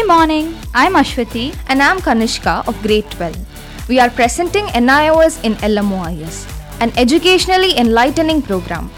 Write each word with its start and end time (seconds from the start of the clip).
Good 0.00 0.08
morning. 0.08 0.54
I'm 0.72 0.94
Ashwathi. 0.94 1.54
And 1.68 1.82
I'm 1.82 1.98
Kanishka 2.00 2.66
of 2.66 2.80
grade 2.82 3.08
12. 3.10 3.88
We 3.90 4.00
are 4.00 4.08
presenting 4.08 4.64
NIOS 4.68 5.44
in 5.44 5.56
LMOIS, 5.56 6.36
an 6.80 6.90
educationally 6.96 7.76
enlightening 7.76 8.40
program. 8.40 8.90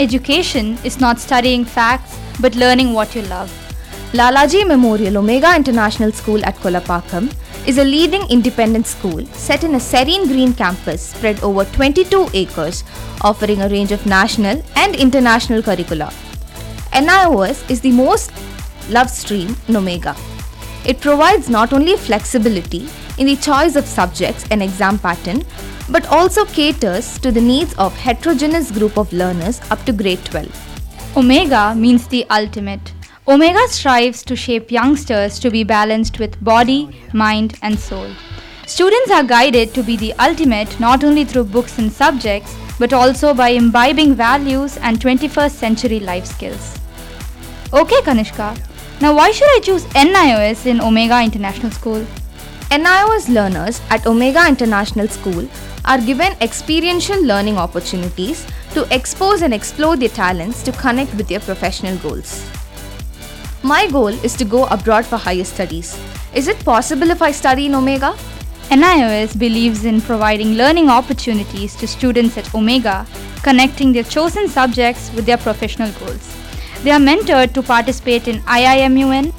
Education 0.00 0.76
is 0.84 1.00
not 1.00 1.18
studying 1.18 1.64
facts 1.64 2.18
but 2.42 2.54
learning 2.56 2.92
what 2.92 3.14
you 3.14 3.22
love. 3.22 3.48
Lalaji 4.12 4.66
Memorial 4.68 5.16
Omega 5.16 5.56
International 5.56 6.12
School 6.12 6.44
at 6.44 6.56
Kolapakkam 6.56 7.32
is 7.66 7.78
a 7.78 7.84
leading 7.84 8.28
independent 8.28 8.86
school 8.86 9.24
set 9.46 9.64
in 9.64 9.76
a 9.76 9.80
serene 9.80 10.26
green 10.26 10.52
campus 10.52 11.00
spread 11.14 11.42
over 11.42 11.64
22 11.64 12.28
acres, 12.34 12.84
offering 13.22 13.62
a 13.62 13.68
range 13.70 13.92
of 13.92 14.04
national 14.04 14.62
and 14.76 14.94
international 14.94 15.62
curricula. 15.62 16.12
NIOS 16.92 17.68
is 17.70 17.80
the 17.80 17.92
most 17.92 18.30
loved 18.90 19.08
stream 19.10 19.56
in 19.68 19.76
Omega. 19.76 20.14
It 20.84 21.00
provides 21.00 21.48
not 21.48 21.72
only 21.72 21.96
flexibility 21.96 22.88
in 23.16 23.26
the 23.26 23.36
choice 23.36 23.74
of 23.74 23.86
subjects 23.86 24.44
and 24.50 24.62
exam 24.62 24.98
pattern, 24.98 25.42
but 25.88 26.06
also 26.06 26.44
caters 26.44 27.18
to 27.18 27.30
the 27.30 27.40
needs 27.40 27.74
of 27.74 27.96
heterogeneous 27.96 28.70
group 28.70 28.98
of 28.98 29.12
learners 29.12 29.60
up 29.70 29.84
to 29.84 29.92
grade 29.92 30.24
12. 30.24 31.16
Omega 31.16 31.74
means 31.74 32.06
the 32.08 32.26
ultimate. 32.28 32.92
Omega 33.26 33.66
strives 33.68 34.22
to 34.24 34.36
shape 34.36 34.70
youngsters 34.70 35.38
to 35.38 35.50
be 35.50 35.64
balanced 35.64 36.18
with 36.18 36.42
body, 36.44 36.90
mind, 37.12 37.58
and 37.62 37.78
soul. 37.78 38.10
Students 38.66 39.10
are 39.10 39.24
guided 39.24 39.72
to 39.74 39.82
be 39.82 39.96
the 39.96 40.12
ultimate 40.14 40.78
not 40.80 41.04
only 41.04 41.24
through 41.24 41.44
books 41.44 41.78
and 41.78 41.90
subjects, 41.90 42.54
but 42.78 42.92
also 42.92 43.32
by 43.32 43.50
imbibing 43.50 44.14
values 44.14 44.76
and 44.78 44.98
21st 44.98 45.50
century 45.52 46.00
life 46.00 46.26
skills. 46.26 46.78
Okay, 47.72 48.00
Kanishka. 48.02 48.56
Now, 49.00 49.12
why 49.14 49.32
should 49.32 49.48
I 49.48 49.60
choose 49.60 49.84
NIOS 49.86 50.66
in 50.66 50.80
Omega 50.80 51.20
International 51.20 51.72
School? 51.72 52.06
NIOS 52.70 53.28
learners 53.28 53.80
at 53.90 54.06
Omega 54.06 54.46
International 54.48 55.08
School 55.08 55.48
are 55.84 56.00
given 56.00 56.32
experiential 56.40 57.20
learning 57.22 57.58
opportunities 57.58 58.46
to 58.72 58.86
expose 58.94 59.42
and 59.42 59.52
explore 59.52 59.96
their 59.96 60.08
talents 60.08 60.62
to 60.62 60.72
connect 60.72 61.12
with 61.14 61.26
their 61.28 61.40
professional 61.40 61.96
goals. 61.98 62.48
My 63.64 63.88
goal 63.90 64.14
is 64.24 64.34
to 64.36 64.44
go 64.44 64.66
abroad 64.66 65.04
for 65.04 65.16
higher 65.16 65.44
studies. 65.44 65.98
Is 66.32 66.46
it 66.46 66.64
possible 66.64 67.10
if 67.10 67.20
I 67.20 67.32
study 67.32 67.66
in 67.66 67.74
Omega? 67.74 68.14
NIOS 68.70 69.36
believes 69.36 69.84
in 69.84 70.00
providing 70.00 70.54
learning 70.54 70.88
opportunities 70.88 71.74
to 71.76 71.88
students 71.88 72.38
at 72.38 72.54
Omega, 72.54 73.06
connecting 73.42 73.92
their 73.92 74.04
chosen 74.04 74.48
subjects 74.48 75.12
with 75.14 75.26
their 75.26 75.38
professional 75.38 75.90
goals. 75.98 76.43
They 76.84 76.90
are 76.90 77.00
mentored 77.00 77.54
to 77.54 77.62
participate 77.62 78.28
in 78.28 78.40
IIMUN, 78.40 79.32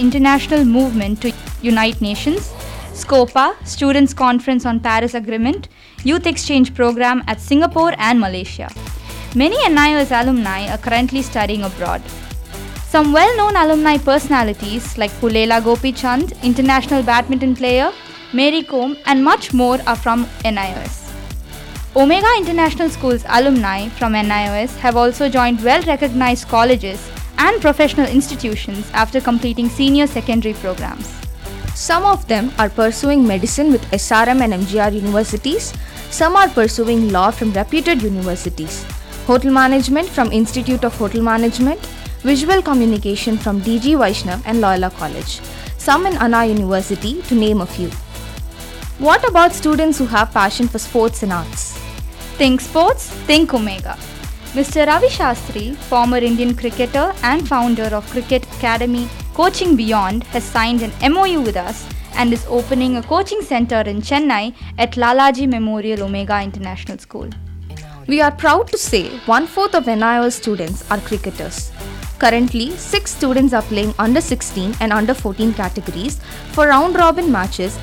International 0.00 0.64
Movement 0.64 1.22
to 1.22 1.32
Unite 1.62 2.00
Nations, 2.00 2.52
SCOPA, 2.92 3.54
Students' 3.64 4.12
Conference 4.12 4.66
on 4.66 4.80
Paris 4.80 5.14
Agreement, 5.14 5.68
Youth 6.02 6.26
Exchange 6.26 6.74
Program 6.74 7.22
at 7.28 7.40
Singapore 7.40 7.92
and 7.98 8.18
Malaysia. 8.18 8.68
Many 9.36 9.56
NIOS 9.58 10.10
alumni 10.10 10.68
are 10.72 10.78
currently 10.78 11.22
studying 11.22 11.62
abroad. 11.62 12.02
Some 12.88 13.12
well 13.12 13.36
known 13.36 13.54
alumni 13.54 13.96
personalities 13.96 14.98
like 14.98 15.12
Pullela 15.20 15.60
Gopichand, 15.62 16.34
international 16.42 17.04
badminton 17.04 17.54
player, 17.54 17.92
Mary 18.32 18.64
Kom, 18.64 18.96
and 19.06 19.22
much 19.22 19.54
more 19.54 19.78
are 19.86 19.94
from 19.94 20.26
NIOS. 20.44 21.01
Omega 21.94 22.26
International 22.38 22.88
School's 22.88 23.22
alumni 23.28 23.86
from 23.86 24.14
NIOS 24.14 24.74
have 24.78 24.96
also 24.96 25.28
joined 25.28 25.62
well 25.62 25.82
recognized 25.82 26.48
colleges 26.48 27.10
and 27.36 27.60
professional 27.60 28.06
institutions 28.06 28.90
after 28.94 29.20
completing 29.20 29.68
senior 29.68 30.06
secondary 30.06 30.54
programs. 30.54 31.06
Some 31.74 32.04
of 32.04 32.26
them 32.28 32.50
are 32.58 32.70
pursuing 32.70 33.26
medicine 33.26 33.70
with 33.70 33.84
SRM 33.90 34.40
and 34.40 34.54
MGR 34.54 34.94
universities, 34.94 35.74
some 36.08 36.34
are 36.34 36.48
pursuing 36.48 37.10
law 37.12 37.30
from 37.30 37.52
reputed 37.52 38.00
universities, 38.00 38.84
hotel 39.26 39.52
management 39.52 40.08
from 40.08 40.32
Institute 40.32 40.84
of 40.84 40.96
Hotel 40.96 41.20
Management, 41.20 41.78
visual 42.22 42.62
communication 42.62 43.36
from 43.36 43.60
DG 43.60 43.98
Vaishnav 43.98 44.40
and 44.46 44.62
Loyola 44.62 44.88
College, 44.92 45.42
some 45.76 46.06
in 46.06 46.14
Anna 46.14 46.46
University, 46.46 47.20
to 47.22 47.34
name 47.34 47.60
a 47.60 47.66
few. 47.66 47.90
What 48.98 49.28
about 49.28 49.52
students 49.52 49.98
who 49.98 50.06
have 50.06 50.32
passion 50.32 50.68
for 50.68 50.78
sports 50.78 51.22
and 51.22 51.34
arts? 51.34 51.71
Think 52.42 52.60
sports, 52.60 53.08
think 53.28 53.54
Omega. 53.54 53.96
Mr. 54.54 54.84
Ravi 54.84 55.06
Shastri, 55.06 55.76
former 55.76 56.16
Indian 56.16 56.56
cricketer 56.56 57.14
and 57.22 57.46
founder 57.46 57.84
of 57.94 58.04
Cricket 58.10 58.44
Academy 58.56 59.08
Coaching 59.32 59.76
Beyond, 59.76 60.24
has 60.24 60.42
signed 60.42 60.82
an 60.82 60.90
MOU 61.12 61.40
with 61.40 61.56
us 61.56 61.86
and 62.16 62.32
is 62.32 62.44
opening 62.48 62.96
a 62.96 63.02
coaching 63.04 63.42
center 63.42 63.82
in 63.82 64.00
Chennai 64.02 64.56
at 64.76 64.94
Lalaji 64.94 65.48
Memorial 65.48 66.02
Omega 66.02 66.42
International 66.42 66.98
School. 66.98 67.30
We 68.08 68.20
are 68.20 68.32
proud 68.32 68.66
to 68.72 68.76
say 68.76 69.10
one 69.26 69.46
fourth 69.46 69.76
of 69.76 69.84
NIOS 69.84 70.32
students 70.32 70.90
are 70.90 70.98
cricketers. 70.98 71.70
Currently, 72.18 72.72
6 72.72 73.08
students 73.08 73.52
are 73.52 73.62
playing 73.62 73.94
under 74.00 74.20
16 74.20 74.74
and 74.80 74.92
under 74.92 75.14
14 75.14 75.54
categories 75.54 76.18
for 76.50 76.66
round 76.66 76.96
robin 76.96 77.30
matches 77.30 77.78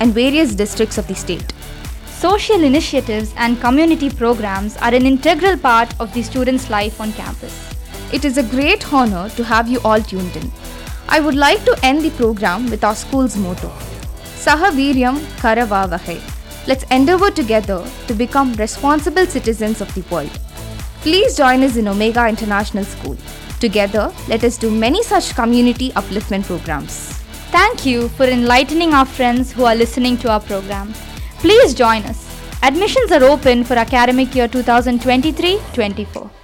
and 0.00 0.12
various 0.12 0.54
districts 0.54 0.98
of 0.98 1.08
the 1.08 1.14
state. 1.14 1.54
Social 2.22 2.62
initiatives 2.62 3.34
and 3.36 3.60
community 3.60 4.08
programs 4.08 4.76
are 4.76 4.94
an 4.94 5.06
integral 5.06 5.56
part 5.58 5.92
of 5.98 6.14
the 6.14 6.22
students' 6.22 6.70
life 6.70 7.00
on 7.00 7.12
campus. 7.14 7.52
It 8.12 8.24
is 8.24 8.38
a 8.38 8.44
great 8.44 8.92
honor 8.92 9.28
to 9.30 9.42
have 9.42 9.68
you 9.68 9.80
all 9.84 10.00
tuned 10.00 10.36
in. 10.36 10.52
I 11.08 11.18
would 11.18 11.34
like 11.34 11.64
to 11.64 11.76
end 11.82 12.02
the 12.02 12.10
program 12.10 12.70
with 12.70 12.84
our 12.84 12.94
school's 12.94 13.36
motto 13.36 13.70
Sahaviryam 14.44 15.18
Karavavahe. 15.42 16.20
Let's 16.68 16.84
endeavor 16.92 17.32
together 17.32 17.84
to 18.06 18.14
become 18.14 18.54
responsible 18.54 19.26
citizens 19.26 19.80
of 19.80 19.92
the 19.96 20.02
world. 20.02 20.30
Please 21.00 21.36
join 21.36 21.64
us 21.64 21.76
in 21.76 21.88
Omega 21.88 22.28
International 22.28 22.84
School. 22.84 23.16
Together, 23.58 24.12
let 24.28 24.44
us 24.44 24.58
do 24.58 24.70
many 24.70 25.02
such 25.02 25.34
community 25.34 25.90
upliftment 26.02 26.44
programs. 26.44 27.14
Thank 27.50 27.84
you 27.84 28.10
for 28.10 28.26
enlightening 28.26 28.94
our 28.94 29.06
friends 29.06 29.50
who 29.50 29.64
are 29.64 29.74
listening 29.74 30.16
to 30.18 30.30
our 30.30 30.38
program. 30.38 30.94
Please 31.42 31.74
join 31.74 32.04
us. 32.04 32.20
Admissions 32.62 33.10
are 33.10 33.24
open 33.24 33.64
for 33.64 33.74
academic 33.74 34.32
year 34.36 34.46
2023 34.46 35.58
24. 35.74 36.41